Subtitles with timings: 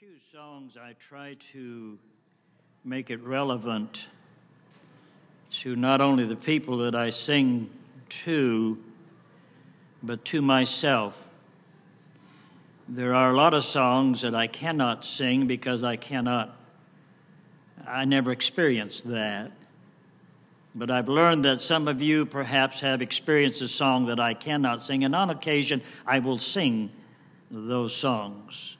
[0.00, 1.98] choose songs, I try to
[2.84, 4.06] make it relevant
[5.50, 7.70] to not only the people that I sing
[8.08, 8.78] to,
[10.02, 11.20] but to myself.
[12.88, 16.56] There are a lot of songs that I cannot sing because I cannot,
[17.86, 19.52] I never experienced that.
[20.74, 24.82] But I've learned that some of you perhaps have experienced a song that I cannot
[24.82, 26.90] sing, and on occasion I will sing
[27.50, 28.76] those songs.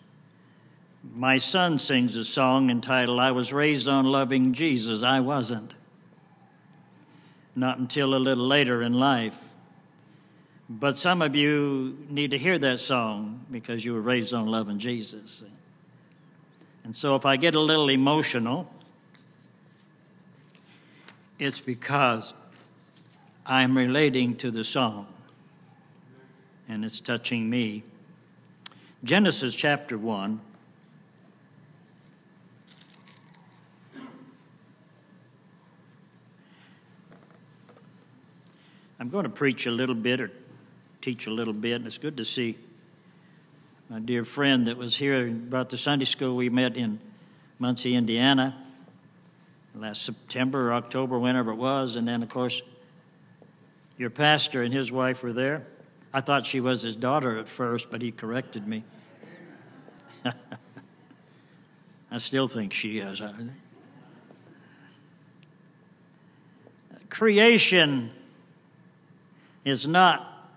[1.14, 5.02] My son sings a song entitled, I Was Raised on Loving Jesus.
[5.02, 5.74] I wasn't.
[7.56, 9.36] Not until a little later in life.
[10.68, 14.78] But some of you need to hear that song because you were raised on loving
[14.78, 15.42] Jesus.
[16.84, 18.70] And so if I get a little emotional,
[21.38, 22.34] it's because
[23.46, 25.06] I'm relating to the song
[26.68, 27.82] and it's touching me.
[29.02, 30.40] Genesis chapter 1.
[39.08, 40.30] I'm going to preach a little bit or
[41.00, 42.58] teach a little bit, and it's good to see
[43.88, 47.00] my dear friend that was here about the Sunday school we met in
[47.58, 48.54] Muncie, Indiana,
[49.74, 51.96] last September or October, whenever it was.
[51.96, 52.60] And then, of course,
[53.96, 55.66] your pastor and his wife were there.
[56.12, 58.84] I thought she was his daughter at first, but he corrected me.
[62.10, 63.22] I still think she is.
[67.08, 68.10] Creation
[69.68, 70.48] is not,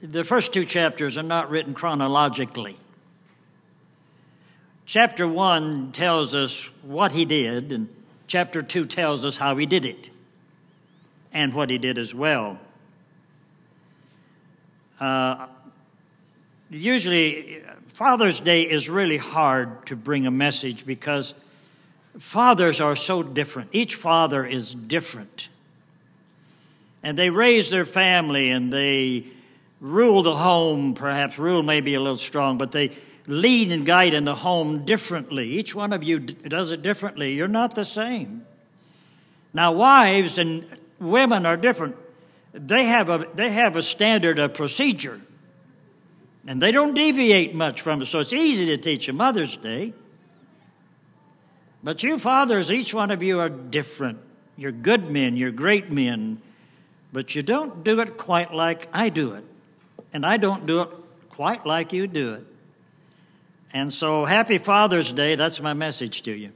[0.00, 2.76] the first two chapters are not written chronologically.
[4.86, 7.88] Chapter 1 tells us what he did, and
[8.26, 10.10] chapter 2 tells us how he did it
[11.32, 12.58] and what he did as well.
[14.98, 15.46] Uh,
[16.70, 21.34] usually, Father's Day is really hard to bring a message because
[22.18, 23.70] fathers are so different.
[23.72, 25.48] Each father is different
[27.02, 29.26] and they raise their family and they
[29.80, 32.90] rule the home, perhaps rule may be a little strong, but they
[33.26, 35.48] lead and guide in the home differently.
[35.48, 37.32] Each one of you does it differently.
[37.32, 38.44] You're not the same.
[39.52, 40.66] Now, wives and
[40.98, 41.96] women are different.
[42.52, 45.20] They have a, they have a standard of procedure,
[46.46, 49.94] and they don't deviate much from it, so it's easy to teach a Mother's Day.
[51.82, 54.18] But you fathers, each one of you are different.
[54.56, 56.42] You're good men, you're great men,
[57.12, 59.44] but you don't do it quite like I do it.
[60.12, 60.88] And I don't do it
[61.28, 62.46] quite like you do it.
[63.72, 65.36] And so, happy Father's Day.
[65.36, 66.50] That's my message to you.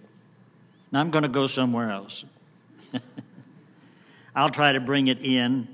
[0.90, 2.24] Now, I'm going to go somewhere else.
[4.36, 5.68] I'll try to bring it in.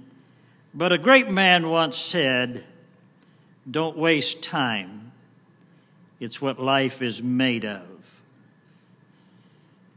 [0.75, 2.65] But a great man once said,
[3.71, 5.12] Don't waste time.
[6.21, 7.90] It's what life is made of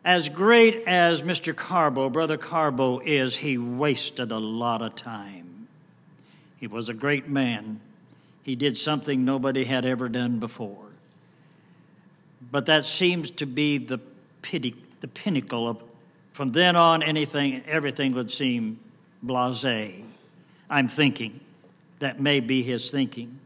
[0.04, 1.56] as great as Mr.
[1.56, 5.68] Carbo, Brother Carbo, is, he wasted a lot of time.
[6.58, 7.80] He was a great man.
[8.42, 10.88] He did something nobody had ever done before.
[12.52, 14.00] But that seems to be the
[14.42, 15.82] pity, the pinnacle of
[16.34, 18.80] from then on anything everything would seem
[19.26, 20.04] blasé.
[20.70, 21.40] I'm thinking.
[22.00, 23.40] That may be his thinking.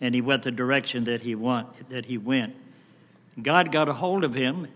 [0.00, 2.54] And he went the direction that he want that he went.
[3.40, 4.68] God got a hold of him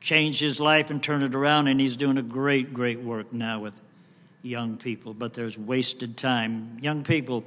[0.00, 3.60] changed his life and turned it around, and he's doing a great, great work now
[3.60, 3.74] with
[4.42, 5.14] young people.
[5.14, 6.78] But there's wasted time.
[6.80, 7.44] Young people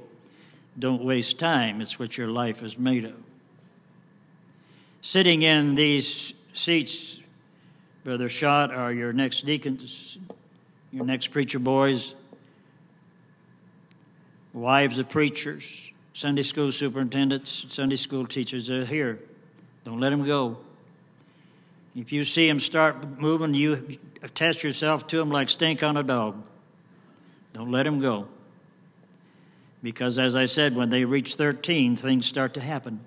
[0.78, 3.14] don't waste time, it's what your life is made of.
[5.02, 7.20] Sitting in these seats,
[8.04, 10.18] Brother Schott, are your next deacons,
[10.92, 12.14] your next preacher boys,
[14.52, 19.18] wives of preachers, Sunday school superintendents, Sunday school teachers are here.
[19.84, 20.58] Don't let them go.
[21.94, 26.02] If you see them start moving, you attach yourself to them like stink on a
[26.02, 26.46] dog.
[27.52, 28.28] Don't let them go.
[29.82, 33.00] Because, as I said, when they reach 13, things start to happen.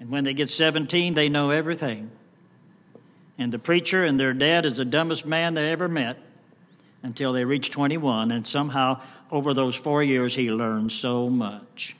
[0.00, 2.10] And when they get 17, they know everything.
[3.38, 6.18] And the preacher and their dad is the dumbest man they ever met
[7.02, 8.32] until they reach 21.
[8.32, 9.00] And somehow,
[9.30, 11.96] over those four years, he learned so much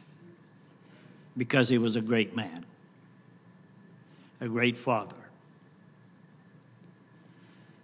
[1.36, 2.64] because he was a great man,
[4.40, 5.16] a great father.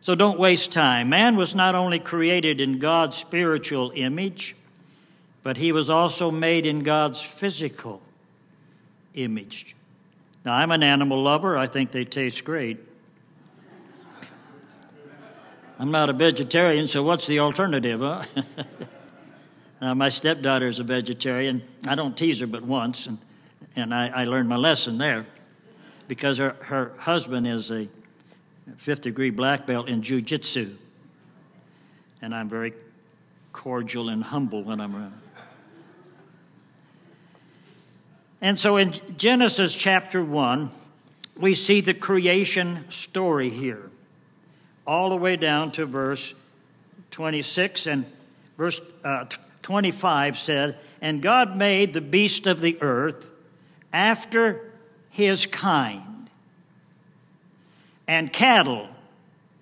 [0.01, 1.09] So don't waste time.
[1.09, 4.55] Man was not only created in God's spiritual image,
[5.43, 8.01] but he was also made in God's physical
[9.15, 9.75] image.
[10.45, 11.59] Now, I'm an animal lover.
[11.59, 12.79] I think they taste great.
[15.79, 18.25] I'm not a vegetarian, so what's the alternative, huh?
[18.37, 18.45] now,
[19.91, 21.63] uh, my stepdaughter is a vegetarian.
[21.87, 23.19] I don't tease her but once, and
[23.75, 25.27] And I, I learned my lesson there
[26.09, 27.89] because her, her husband is a
[28.77, 30.75] fifth degree black belt in jujitsu.
[32.23, 32.73] And I'm very
[33.53, 35.21] cordial and humble when I'm around.
[38.41, 40.71] And so in Genesis chapter 1,
[41.39, 43.91] we see the creation story here,
[44.87, 46.35] all the way down to verse
[47.11, 47.87] 26.
[47.87, 48.07] And
[48.57, 49.27] verse uh,
[49.63, 53.31] 25 said, And God made the beast of the earth
[53.93, 54.66] after
[55.17, 56.29] his kind,
[58.07, 58.87] and cattle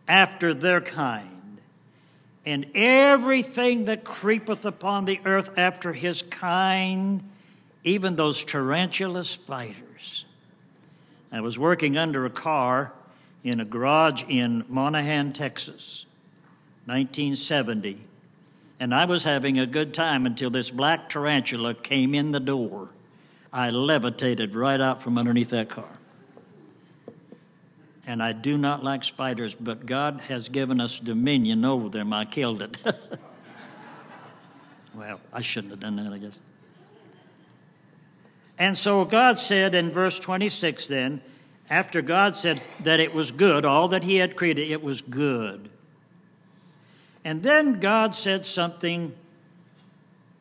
[0.09, 1.61] after their kind,
[2.45, 7.23] and everything that creepeth upon the earth after his kind,
[7.85, 10.25] even those tarantula spiders.
[11.31, 12.93] I was working under a car
[13.45, 16.05] in a garage in Monahan, Texas,
[16.87, 18.00] 1970,
[18.81, 22.89] and I was having a good time until this black tarantula came in the door.
[23.55, 25.89] I levitated right out from underneath that car.
[28.05, 32.12] And I do not like spiders, but God has given us dominion over them.
[32.12, 32.77] I killed it.
[34.95, 36.37] well, I shouldn't have done that, I guess.
[38.59, 41.21] And so God said in verse 26 then,
[41.71, 45.69] after God said that it was good, all that He had created, it was good.
[47.25, 49.15] And then God said something,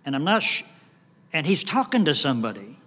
[0.03, 0.63] and I'm not, sh-
[1.31, 2.79] and He's talking to somebody.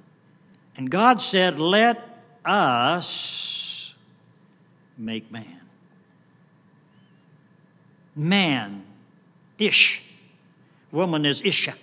[0.77, 2.07] And God said, Let
[2.45, 3.95] us
[4.99, 5.61] make man.
[8.15, 8.85] Man,
[9.59, 10.03] ish.
[10.93, 11.75] Woman is isha.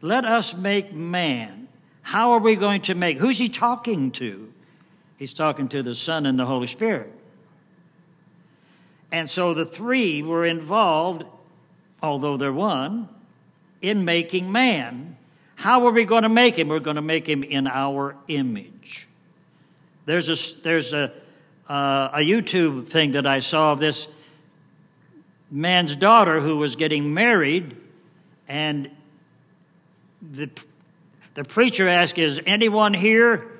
[0.00, 1.68] Let us make man.
[2.02, 3.18] How are we going to make?
[3.18, 4.52] Who's he talking to?
[5.16, 7.12] He's talking to the Son and the Holy Spirit.
[9.12, 11.24] And so the three were involved,
[12.02, 13.08] although they're one,
[13.82, 15.16] in making man.
[15.60, 16.68] How are we going to make him?
[16.68, 19.06] We're going to make him in our image.
[20.06, 21.12] There's a, there's a,
[21.68, 24.08] uh, a YouTube thing that I saw of this
[25.50, 27.76] man's daughter who was getting married,
[28.48, 28.90] and
[30.32, 30.48] the,
[31.34, 33.52] the preacher asked, Is anyone here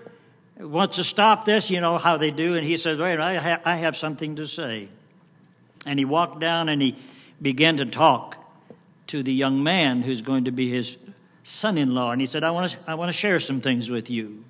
[0.59, 1.71] wants to stop this?
[1.71, 2.55] You know how they do.
[2.55, 4.89] And he says, Wait, I, ha- I have something to say.
[5.85, 6.97] And he walked down and he
[7.43, 8.39] began to talk
[9.09, 10.97] to the young man who's going to be his
[11.43, 13.91] son in law, and he said, I want, to, I want to share some things
[13.91, 14.45] with you.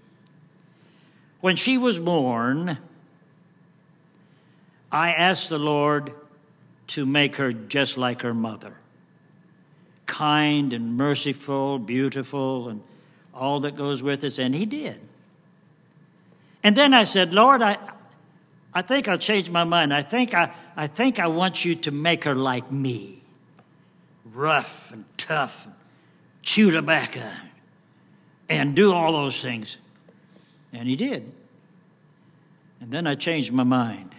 [1.40, 2.78] When she was born,
[4.92, 6.12] I asked the Lord
[6.88, 8.74] to make her just like her mother
[10.06, 12.82] kind and merciful, beautiful, and
[13.32, 15.00] all that goes with us, and He did.
[16.64, 17.78] And then I said, Lord, I,
[18.74, 19.94] I think I'll change my mind.
[19.94, 23.22] I think I, I think I want you to make her like me
[24.32, 25.66] rough and tough,
[26.42, 27.28] chew tobacco,
[28.48, 29.76] and do all those things.
[30.72, 31.32] And he did.
[32.80, 34.14] And then I changed my mind.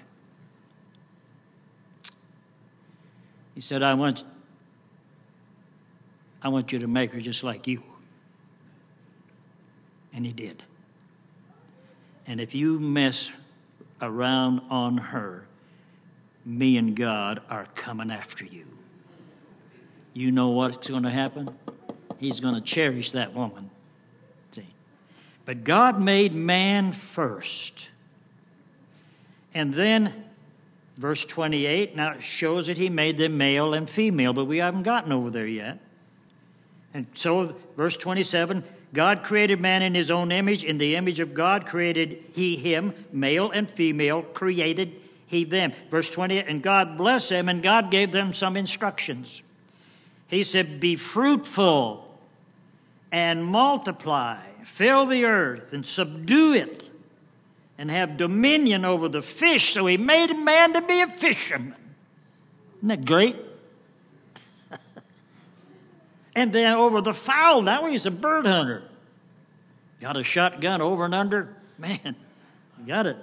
[3.55, 4.23] He said, I want,
[6.41, 7.83] I want you to make her just like you.
[10.13, 10.63] And he did.
[12.27, 13.31] And if you mess
[14.01, 15.45] around on her,
[16.45, 18.65] me and God are coming after you.
[20.13, 21.49] You know what's going to happen?
[22.21, 23.71] He's going to cherish that woman.
[24.51, 24.67] See?
[25.43, 27.89] But God made man first.
[29.55, 30.25] And then
[30.97, 35.11] verse 28 now shows that he made them male and female, but we haven't gotten
[35.11, 35.79] over there yet.
[36.93, 40.63] And so, verse 27 God created man in his own image.
[40.63, 45.73] In the image of God created he him, male and female, created he them.
[45.89, 49.41] Verse 28 And God blessed them, and God gave them some instructions.
[50.27, 52.10] He said, Be fruitful
[53.11, 56.89] and multiply, fill the earth and subdue it,
[57.77, 59.73] and have dominion over the fish.
[59.73, 61.75] So he made man to be a fisherman.
[62.77, 63.35] Isn't that great?
[66.35, 68.83] and then over the fowl, now he's a bird hunter.
[69.99, 71.55] Got a shotgun over and under?
[71.77, 72.15] Man,
[72.87, 73.17] got it.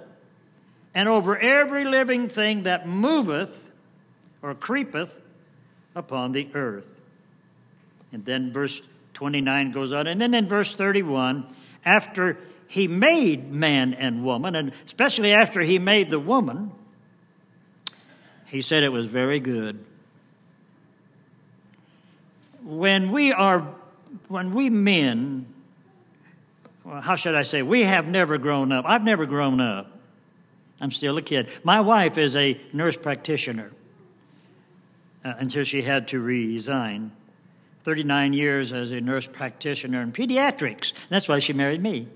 [0.93, 3.69] And over every living thing that moveth
[4.41, 5.15] or creepeth
[5.95, 6.85] upon the earth.
[8.11, 8.81] And then verse
[9.19, 10.07] 29 goes on.
[10.07, 11.45] And then in verse 31,
[11.83, 12.37] after
[12.69, 16.71] he made man and woman, and especially after he made the woman,
[18.45, 19.83] he said it was very good.
[22.63, 23.67] When we are,
[24.29, 25.47] when we men,
[26.85, 28.85] well, how should I say, we have never grown up.
[28.87, 29.99] I've never grown up.
[30.79, 31.49] I'm still a kid.
[31.65, 33.71] My wife is a nurse practitioner
[35.25, 37.11] uh, until she had to resign.
[37.89, 40.93] 39 years as a nurse practitioner in pediatrics.
[41.09, 42.07] That's why she married me.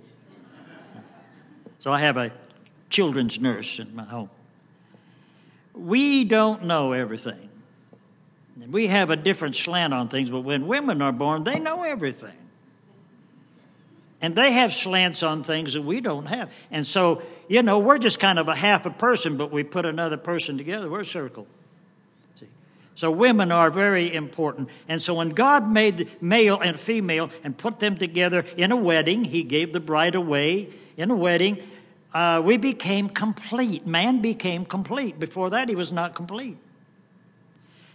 [1.80, 2.32] So I have a
[2.92, 4.30] children's nurse in my home.
[5.74, 7.50] We don't know everything.
[8.70, 12.38] We have a different slant on things, but when women are born, they know everything.
[14.22, 16.52] And they have slants on things that we don't have.
[16.70, 19.88] And so, you know, we're just kind of a half a person, but we put
[19.88, 20.88] another person together.
[20.88, 21.48] We're a circle.
[22.96, 24.70] So women are very important.
[24.88, 29.26] And so when God made male and female and put them together in a wedding,
[29.26, 31.58] He gave the bride away in a wedding
[32.14, 33.88] uh, we became complete.
[33.88, 35.20] Man became complete.
[35.20, 36.58] Before that, he was not complete.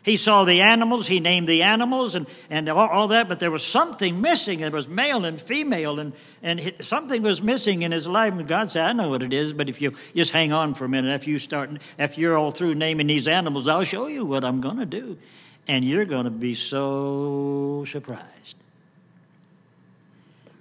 [0.09, 3.51] He saw the animals, he named the animals and, and all, all, that, but there
[3.51, 4.61] was something missing.
[4.61, 8.33] It was male and female, and, and something was missing in his life.
[8.33, 10.87] And God said, I know what it is, but if you just hang on for
[10.87, 14.25] a minute, if you start, if you're all through naming these animals, I'll show you
[14.25, 15.19] what I'm going to do.
[15.67, 18.57] And you're going to be so surprised.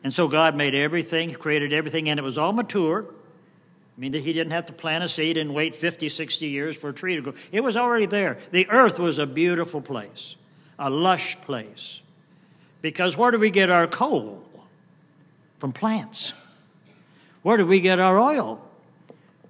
[0.03, 3.05] And so God made everything, created everything, and it was all mature.
[3.97, 6.77] I mean, that he didn't have to plant a seed and wait 50, 60 years
[6.77, 7.33] for a tree to grow.
[7.51, 8.37] It was already there.
[8.51, 10.35] The earth was a beautiful place,
[10.77, 12.01] a lush place.
[12.83, 14.43] Because where do we get our coal?
[15.57, 16.33] From plants.
[17.41, 18.61] Where do we get our oil?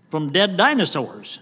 [0.10, 1.40] From dead dinosaurs.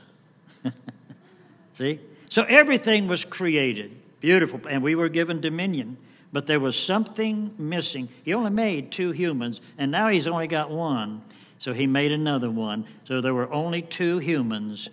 [1.74, 2.00] See?
[2.29, 3.95] So everything was created.
[4.19, 4.62] Beautiful.
[4.67, 5.97] And we were given dominion.
[6.31, 8.09] But there was something missing.
[8.24, 11.21] He only made two humans, and now he's only got one.
[11.59, 12.85] So he made another one.
[13.05, 14.89] So there were only two humans.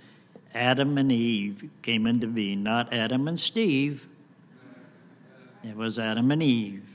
[0.55, 4.07] Adam and Eve came into being, not Adam and Steve.
[5.65, 6.93] It was Adam and Eve.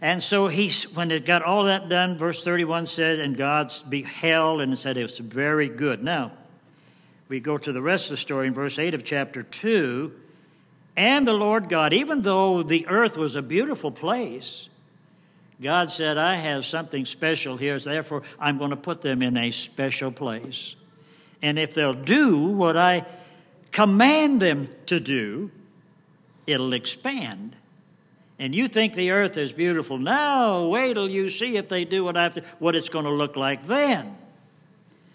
[0.00, 4.60] And so he, when it got all that done, verse 31 said, and God beheld
[4.60, 6.04] and said it was very good.
[6.04, 6.32] Now,
[7.28, 10.12] we go to the rest of the story in verse 8 of chapter 2.
[10.96, 14.68] And the Lord God, even though the earth was a beautiful place,
[15.60, 19.50] God said, I have something special here, therefore I'm going to put them in a
[19.50, 20.76] special place.
[21.42, 23.06] And if they'll do what I
[23.72, 25.50] command them to do,
[26.46, 27.56] it'll expand.
[28.38, 32.04] And you think the earth is beautiful now, wait till you see if they do
[32.04, 34.16] what I have to, what it's going to look like then.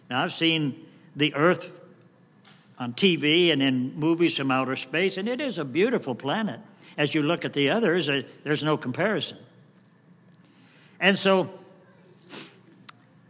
[0.09, 1.71] Now, I've seen the earth
[2.79, 6.59] on TV and in movies from outer space, and it is a beautiful planet.
[6.97, 9.37] As you look at the others, uh, there's no comparison.
[11.01, 11.49] And so,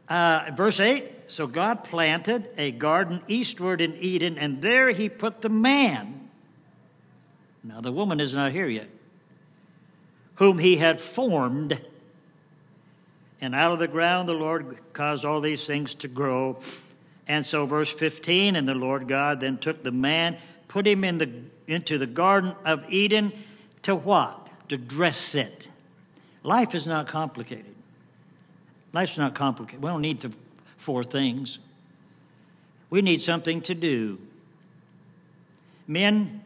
[0.08, 5.40] uh, verse 8 so God planted a garden eastward in Eden, and there he put
[5.40, 6.30] the man.
[7.64, 8.90] Now, the woman is not here yet,
[10.36, 11.80] whom he had formed.
[13.40, 16.60] And out of the ground the Lord caused all these things to grow.
[17.30, 20.38] And so, verse 15, and the Lord God then took the man,
[20.68, 21.32] put him in the,
[21.66, 23.32] into the Garden of Eden
[23.84, 24.50] to what?
[24.68, 25.70] To dress it.
[26.44, 27.76] Life is not complicated.
[28.94, 29.82] Life's not complicated.
[29.82, 30.34] We don't need the
[30.78, 31.60] four things.
[32.90, 34.20] We need something to do.
[35.88, 36.42] Men,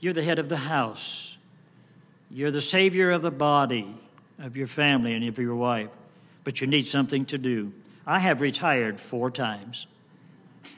[0.00, 1.36] you're the head of the house.
[2.30, 3.94] You're the savior of the body
[4.38, 5.90] of your family and of your wife,
[6.44, 7.72] but you need something to do.
[8.06, 9.86] I have retired four times.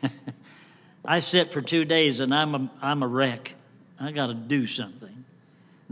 [1.04, 3.54] I sit for two days and I'm a, I'm a wreck.
[4.00, 5.23] I got to do something.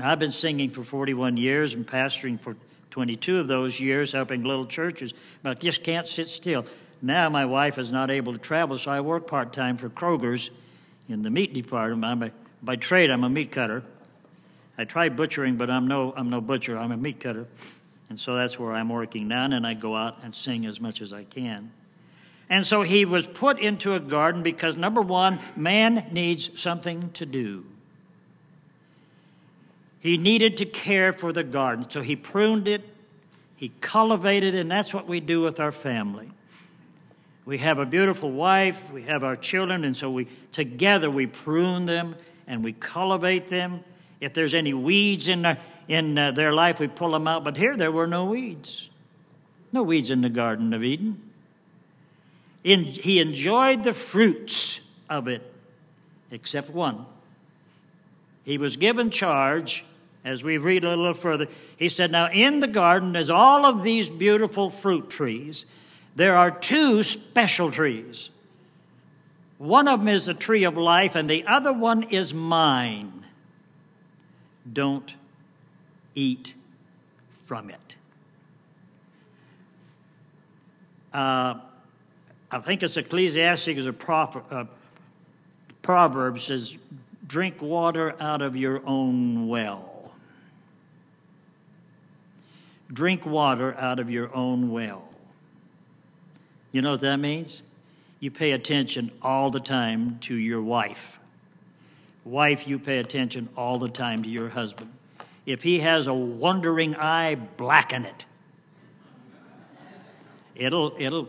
[0.02, 2.56] Now, I've been singing for 41 years and pastoring for
[2.90, 6.66] 22 of those years, helping little churches, but I just can't sit still.
[7.00, 10.50] Now, my wife is not able to travel, so I work part time for Kroger's
[11.09, 12.04] in the meat department.
[12.04, 12.32] I'm a,
[12.64, 13.85] by trade, I'm a meat cutter.
[14.76, 17.47] I try butchering, but I'm no, I'm no butcher, I'm a meat cutter.
[18.09, 21.00] And so that's where I'm working now, and I go out and sing as much
[21.00, 21.71] as I can.
[22.50, 27.25] And so he was put into a garden because, number one, man needs something to
[27.25, 27.66] do.
[30.02, 32.82] He needed to care for the garden, so he pruned it,
[33.54, 36.28] he cultivated and that's what we do with our family.
[37.44, 41.87] We have a beautiful wife, we have our children, and so we together we prune
[41.87, 42.16] them
[42.49, 43.85] and we cultivate them.
[44.21, 47.44] If there's any weeds in their, in uh, their life, we pull them out.
[47.44, 48.88] But here there were no weeds,
[49.71, 51.30] no weeds in the Garden of Eden.
[52.64, 55.42] In, he enjoyed the fruits of it,
[56.32, 57.06] except one.
[58.44, 59.85] He was given charge
[60.25, 63.83] as we read a little further, he said, Now in the garden, there's all of
[63.83, 65.67] these beautiful fruit trees.
[66.14, 68.31] There are two special trees.
[69.59, 73.25] One of them is the tree of life, and the other one is mine.
[74.71, 75.14] Don't
[76.14, 76.55] eat
[77.45, 77.97] from it.
[81.12, 81.55] Uh,
[82.50, 83.95] I think it's Ecclesiastes or
[84.50, 84.64] uh,
[85.81, 86.76] Proverbs says
[87.26, 89.91] drink water out of your own well.
[92.92, 95.08] Drink water out of your own well.
[96.72, 97.62] You know what that means?
[98.20, 101.18] You pay attention all the time to your wife.
[102.25, 104.92] Wife, you pay attention all the time to your husband.
[105.44, 108.26] If he has a wandering eye, blacken it.
[110.54, 111.28] It'll, it'll,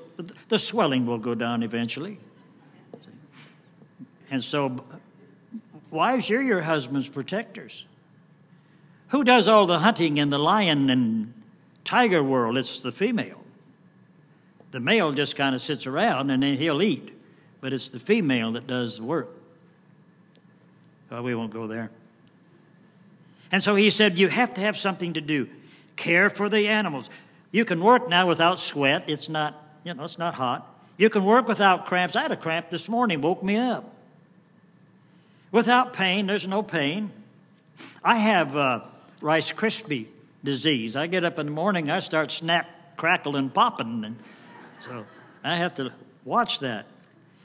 [0.49, 2.19] the swelling will go down eventually.
[4.29, 4.83] And so,
[5.89, 7.85] wives, you're your husband's protectors.
[9.09, 11.33] Who does all the hunting and the lion and
[11.93, 12.57] tiger world?
[12.57, 13.43] It's the female.
[14.71, 17.13] The male just kind of sits around and then he'll eat,
[17.61, 19.29] but it's the female that does the work.
[21.11, 21.91] Well, we won't go there.
[23.51, 25.47] And so he said, You have to have something to do.
[25.95, 27.11] Care for the animals.
[27.51, 29.03] You can work now without sweat.
[29.05, 30.67] It's not, you know, it's not hot.
[30.97, 32.15] You can work without cramps.
[32.15, 33.93] I had a cramp this morning, woke me up.
[35.51, 37.11] Without pain, there's no pain.
[38.03, 38.81] I have uh,
[39.21, 40.07] Rice Krispie
[40.43, 40.95] disease.
[40.95, 44.15] I get up in the morning, I start snap, crackling, popping, and
[44.85, 45.05] so
[45.43, 45.91] I have to
[46.25, 46.85] watch that.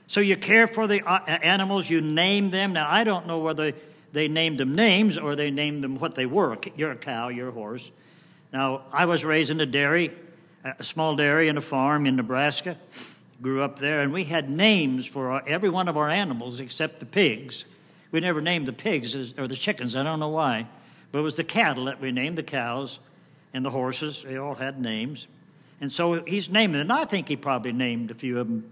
[0.07, 2.73] So you care for the uh, animals, you name them.
[2.73, 3.75] Now, I don't know whether
[4.13, 6.57] they named them names or they named them what they were.
[6.77, 7.91] You're a cow, you're a horse.
[8.53, 10.13] Now, I was raised in a dairy,
[10.65, 12.79] a small dairy and a farm in Nebraska.
[13.41, 17.07] Grew up there, and we had names for every one of our animals except the
[17.07, 17.67] pigs.
[18.11, 20.67] We never named the pigs or the chickens, I don't know why.
[21.11, 22.99] But it was the cattle that we named, the cows
[23.55, 24.23] and the horses.
[24.23, 25.27] They all had names.
[25.81, 26.91] And so he's naming them.
[26.91, 28.71] I think he probably named a few of them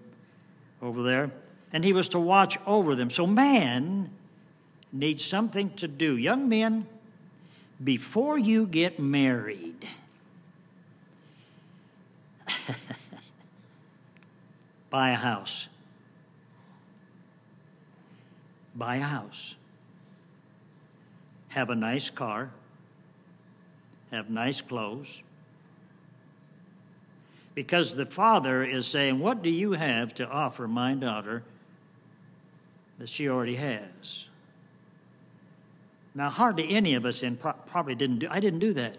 [0.82, 1.30] over there,
[1.72, 3.10] and he was to watch over them.
[3.10, 4.10] So man
[4.92, 6.16] needs something to do.
[6.16, 6.86] Young men,
[7.82, 9.86] before you get married,
[14.90, 15.68] buy a house.
[18.74, 19.54] Buy a house.
[21.56, 22.50] Have a nice car.
[24.12, 25.22] Have nice clothes
[27.56, 31.42] because the father is saying, What do you have to offer my daughter
[32.98, 34.26] that she already has?
[36.14, 38.28] Now, hardly any of us in probably didn't do.
[38.30, 38.96] I didn't do that.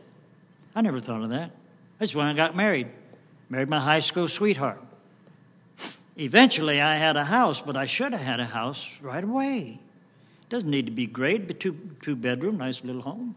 [0.75, 1.51] I never thought of that.
[1.99, 2.87] That's when I got married.
[3.49, 4.83] Married my high school sweetheart.
[6.17, 9.79] Eventually, I had a house, but I should have had a house right away.
[10.49, 13.35] Doesn't need to be great, but two two bedroom, nice little home.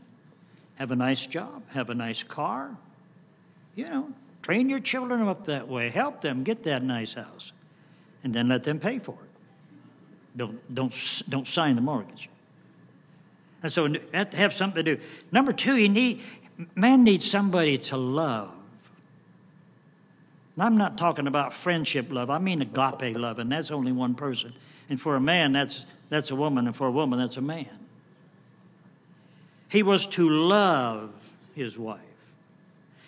[0.77, 1.63] Have a nice job.
[1.71, 2.77] Have a nice car.
[3.75, 5.91] You know, Train your children up that way.
[5.91, 7.53] Help them get that nice house.
[8.25, 10.37] And then let them pay for it.
[10.37, 12.29] Don't, don't, don't sign the mortgage.
[13.63, 15.03] And so have something to do.
[15.33, 16.23] Number two, you need,
[16.75, 18.51] man needs somebody to love.
[20.57, 22.31] And I'm not talking about friendship love.
[22.31, 24.53] I mean agape love, and that's only one person.
[24.89, 27.67] And for a man, that's, that's a woman, and for a woman, that's a man.
[29.69, 31.13] He was to love
[31.55, 32.01] his wife.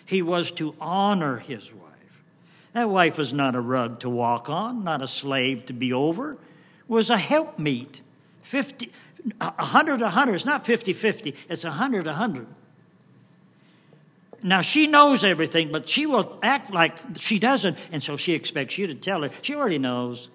[0.05, 1.81] He was to honor his wife.
[2.73, 6.37] That wife was not a rug to walk on, not a slave to be over,
[6.87, 8.01] was a helpmeet.
[8.41, 8.91] 50,
[9.39, 10.33] 100 100.
[10.35, 12.47] It's not 50 50, it's 100 100.
[14.41, 18.77] Now, she knows everything, but she will act like she doesn't, and so she expects
[18.77, 19.29] you to tell her.
[19.41, 20.29] She already knows.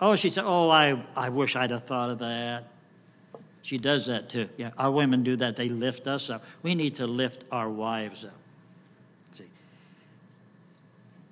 [0.00, 2.64] Oh, she said, Oh, I, I wish I'd have thought of that.
[3.62, 4.48] She does that too.
[4.56, 5.56] Yeah, our women do that.
[5.56, 6.44] They lift us up.
[6.62, 8.38] We need to lift our wives up.
[9.34, 9.44] See?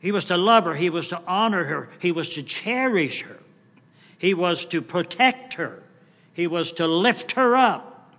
[0.01, 3.39] He was to love her, he was to honor her, he was to cherish her,
[4.19, 5.83] he was to protect her,
[6.33, 8.13] he was to lift her up.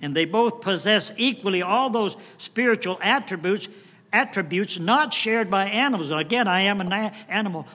[0.00, 3.66] And they both possess equally all those spiritual attributes,
[4.12, 6.10] attributes not shared by animals.
[6.10, 6.92] Again, I am an
[7.28, 7.66] animal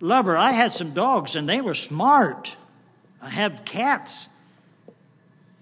[0.00, 0.36] lover.
[0.36, 2.56] I had some dogs and they were smart.
[3.20, 4.28] I have cats.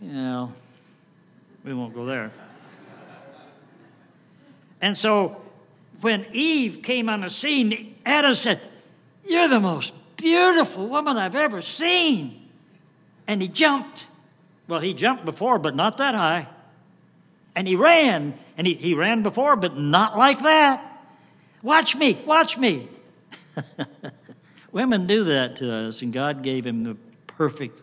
[0.01, 0.53] You know,
[1.64, 2.31] we won't go there.
[4.81, 5.40] And so
[6.01, 8.61] when Eve came on the scene, Adam said,
[9.27, 12.49] You're the most beautiful woman I've ever seen.
[13.27, 14.09] And he jumped.
[14.68, 16.49] Well, he jumped before, but not that high.
[17.57, 20.85] And he ran, and he, he ran before, but not like that.
[21.62, 22.88] Watch me, watch me.
[24.74, 27.80] Women do that to us, and God gave him the perfect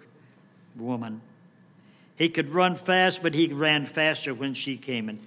[0.75, 1.21] woman.
[2.15, 5.09] He could run fast, but he ran faster when she came.
[5.09, 5.19] And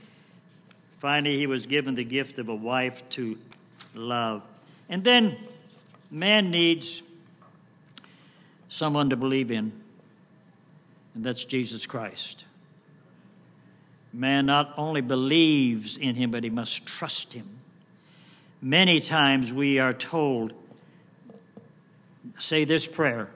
[1.04, 3.36] Finally, he was given the gift of a wife to
[3.94, 4.40] love.
[4.88, 5.36] And then
[6.10, 7.02] man needs
[8.70, 9.70] someone to believe in,
[11.14, 12.46] and that's Jesus Christ.
[14.14, 17.50] Man not only believes in him, but he must trust him.
[18.62, 20.54] Many times we are told,
[22.38, 23.30] say this prayer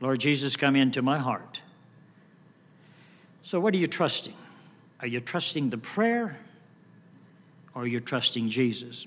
[0.00, 1.60] Lord Jesus, come into my heart.
[3.44, 4.34] So, what are you trusting?
[5.00, 6.38] Are you trusting the prayer
[7.74, 9.06] or are you trusting Jesus?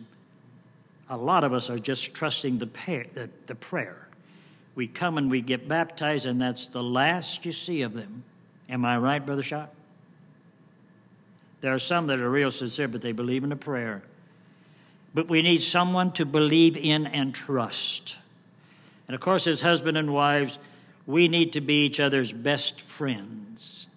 [1.09, 2.65] A lot of us are just trusting the,
[3.13, 4.07] the, the prayer.
[4.75, 8.23] We come and we get baptized, and that's the last you see of them.
[8.69, 9.73] Am I right, Brother Schott?
[11.61, 14.03] There are some that are real sincere, but they believe in the prayer.
[15.13, 18.17] But we need someone to believe in and trust.
[19.07, 20.59] And of course, as husband and wives,
[21.07, 23.87] we need to be each other's best friends.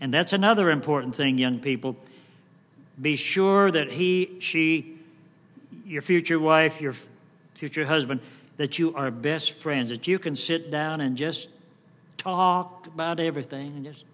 [0.00, 1.96] And that's another important thing, young people.
[3.00, 4.96] Be sure that he, she,
[5.84, 6.94] your future wife, your
[7.54, 8.20] future husband,
[8.56, 11.48] that you are best friends, that you can sit down and just
[12.16, 14.04] talk about everything and just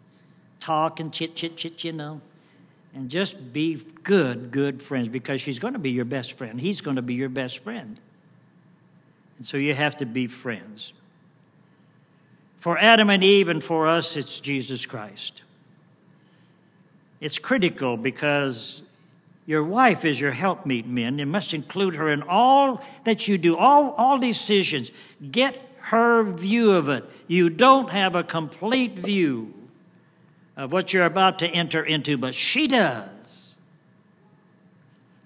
[0.60, 2.20] talk and chit, chit, chit, you know,
[2.94, 6.60] and just be good, good friends because she's going to be your best friend.
[6.60, 8.00] He's going to be your best friend.
[9.38, 10.92] And so you have to be friends.
[12.58, 15.42] For Adam and Eve and for us, it's Jesus Christ.
[17.20, 18.82] It's critical because
[19.46, 21.18] your wife is your helpmeet, men.
[21.18, 24.90] You must include her in all that you do, all, all decisions.
[25.30, 27.04] Get her view of it.
[27.26, 29.54] You don't have a complete view
[30.56, 33.56] of what you're about to enter into, but she does.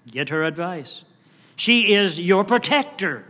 [0.09, 1.01] Get her advice.
[1.55, 3.25] She is your protector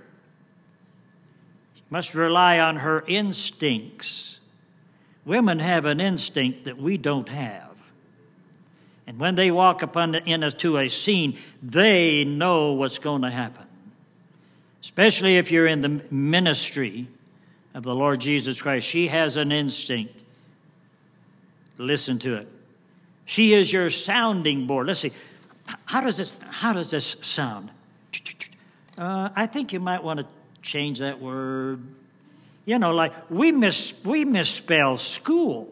[1.76, 4.40] You must rely on her instincts.
[5.26, 7.76] Women have an instinct that we don't have.
[9.08, 13.66] And when they walk upon the, into a scene, they know what's going to happen.
[14.82, 17.08] Especially if you're in the ministry
[17.74, 18.88] of the Lord Jesus Christ.
[18.88, 20.14] She has an instinct.
[21.78, 22.48] Listen to it.
[23.26, 24.88] She is your sounding board.
[24.88, 25.12] Let's see.
[25.86, 27.72] How does this, how does this sound?
[28.98, 30.28] Uh, I think you might want to
[30.62, 31.82] change that word.
[32.66, 35.72] You know, like we miss we misspell school.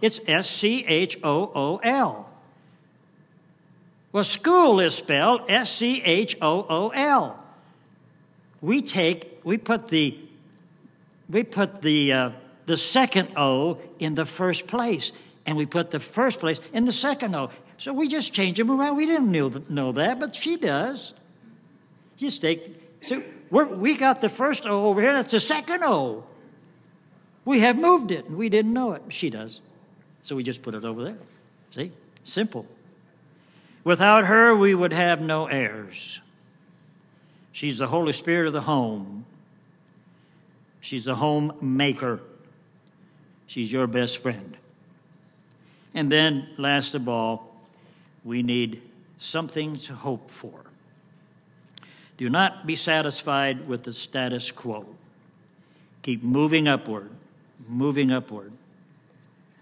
[0.00, 2.28] It's S C H O O L.
[4.12, 7.42] Well, school is spelled S C H O O L.
[8.60, 10.18] We take we put the
[11.28, 12.30] we put the uh,
[12.66, 15.12] the second O in the first place,
[15.46, 17.50] and we put the first place in the second O.
[17.78, 18.96] So we just change them around.
[18.96, 21.12] We didn't know, know that, but she does.
[22.16, 22.74] Just take
[23.04, 26.24] so we got the first O over here, that's the second O.
[27.44, 29.02] We have moved it, and we didn't know it.
[29.10, 29.60] She does.
[30.22, 31.18] So we just put it over there.
[31.70, 31.92] See?
[32.24, 32.66] Simple.
[33.84, 36.20] Without her, we would have no heirs.
[37.52, 39.26] She's the Holy Spirit of the home.
[40.80, 42.20] She's the home maker.
[43.46, 44.56] She's your best friend.
[45.94, 47.54] And then, last of all,
[48.24, 48.82] we need
[49.18, 50.60] something to hope for.
[52.16, 54.86] Do not be satisfied with the status quo.
[56.02, 57.10] Keep moving upward,
[57.68, 58.52] moving upward.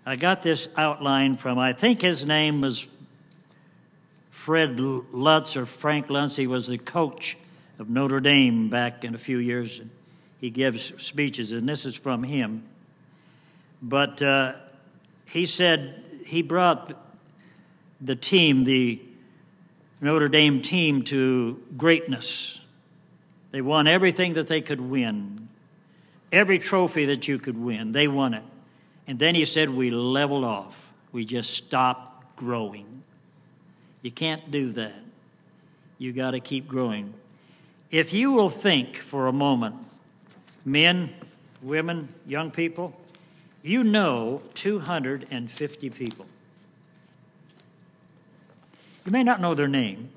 [0.04, 2.86] I got this outline from, I think his name was
[4.30, 6.36] Fred Lutz or Frank Lutz.
[6.36, 7.36] He was the coach
[7.78, 9.80] of Notre Dame back in a few years.
[10.40, 12.64] He gives speeches, and this is from him.
[13.82, 14.54] But uh,
[15.26, 16.92] he said he brought
[18.00, 19.02] the team, the
[20.00, 22.60] Notre Dame team to greatness.
[23.50, 25.48] They won everything that they could win,
[26.30, 27.92] every trophy that you could win.
[27.92, 28.44] They won it.
[29.06, 30.92] And then he said, We leveled off.
[31.10, 33.02] We just stopped growing.
[34.00, 34.94] You can't do that.
[35.98, 37.14] You got to keep growing.
[37.90, 39.76] If you will think for a moment,
[40.64, 41.12] men,
[41.62, 42.96] women, young people,
[43.62, 46.26] you know 250 people.
[49.06, 50.10] You may not know their name,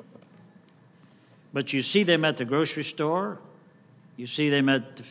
[1.53, 3.39] but you see them at the grocery store,
[4.17, 5.01] you see them at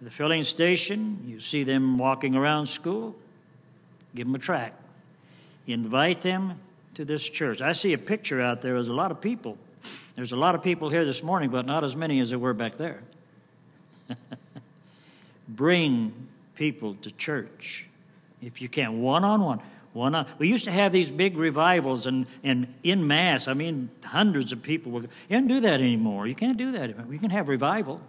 [0.00, 3.16] the filling station, you see them walking around school.
[4.14, 4.74] Give them a track.
[5.66, 6.58] Invite them
[6.94, 7.62] to this church.
[7.62, 8.74] I see a picture out there.
[8.74, 9.56] There's a lot of people.
[10.16, 12.52] There's a lot of people here this morning, but not as many as there were
[12.52, 13.00] back there.
[15.48, 16.28] Bring
[16.62, 17.86] people to church
[18.40, 19.60] if you can, one on one.
[19.94, 23.90] One, uh, we used to have these big revivals and, and in mass, I mean,
[24.04, 24.92] hundreds of people.
[24.92, 26.28] Would, you can't do that anymore.
[26.28, 26.88] You can't do that.
[27.10, 28.00] You can have revival.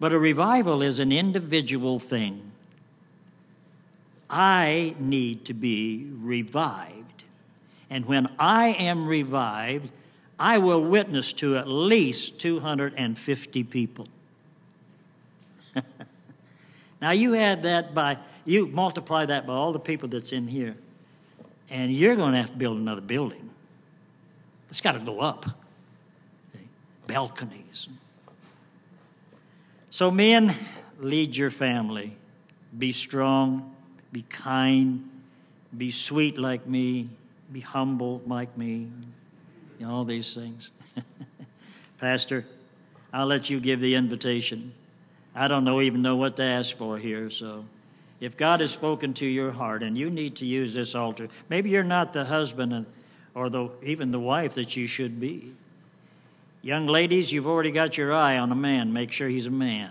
[0.00, 2.50] But a revival is an individual thing.
[4.30, 7.24] I need to be revived.
[7.90, 9.90] And when I am revived,
[10.40, 14.08] I will witness to at least 250 people.
[17.00, 20.76] now, you add that by, you multiply that by all the people that's in here
[21.70, 23.50] and you're going to have to build another building.
[24.68, 25.46] It's got to go up.
[27.06, 27.88] Balconies.
[29.90, 30.54] So, men,
[30.98, 32.16] lead your family.
[32.76, 33.74] be strong,
[34.12, 35.08] be kind,
[35.76, 37.08] be sweet like me,
[37.52, 38.88] be humble like me,
[39.78, 40.70] you know, all these things.
[41.98, 42.44] Pastor,
[43.12, 44.72] I'll let you give the invitation.
[45.36, 47.66] I don't know even know what to ask for here, so
[48.20, 51.68] if God has spoken to your heart and you need to use this altar, maybe
[51.68, 52.86] you're not the husband
[53.34, 55.52] or the, even the wife that you should be.
[56.62, 58.94] Young ladies, you've already got your eye on a man.
[58.94, 59.90] Make sure he's a man.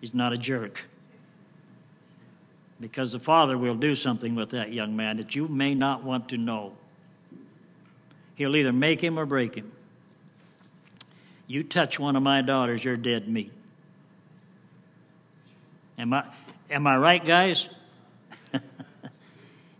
[0.00, 0.84] He's not a jerk.
[2.80, 6.30] Because the Father will do something with that young man that you may not want
[6.30, 6.72] to know.
[8.36, 9.70] He'll either make him or break him.
[11.46, 13.52] You touch one of my daughters, you're dead meat.
[15.98, 16.24] Am I,
[16.70, 17.68] am I right, guys?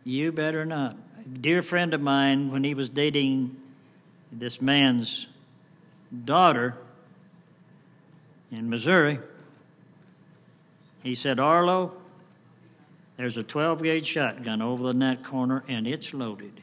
[0.04, 0.96] you better not.
[1.20, 3.57] A dear friend of mine, when he was dating
[4.33, 5.28] this man's
[6.24, 6.76] daughter
[8.50, 9.20] in Missouri,
[11.04, 11.96] he said, Arlo,
[13.16, 16.61] there's a 12 gauge shotgun over in that corner and it's loaded.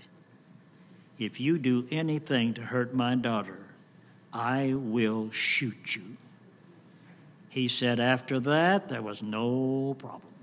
[1.17, 3.59] If you do anything to hurt my daughter,
[4.33, 6.17] I will shoot you.
[7.55, 10.33] He said after that, there was no problem.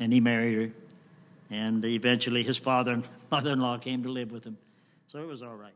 [0.00, 0.74] And he married her.
[1.52, 4.58] And eventually his father and mother in law came to live with him.
[5.06, 5.72] So it was all right.